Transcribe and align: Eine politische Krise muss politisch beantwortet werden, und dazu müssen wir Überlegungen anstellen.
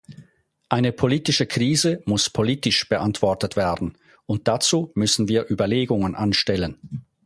Eine 0.67 0.93
politische 0.93 1.45
Krise 1.45 2.01
muss 2.07 2.27
politisch 2.31 2.89
beantwortet 2.89 3.55
werden, 3.55 3.99
und 4.25 4.47
dazu 4.47 4.91
müssen 4.95 5.27
wir 5.27 5.45
Überlegungen 5.47 6.15
anstellen. 6.15 7.05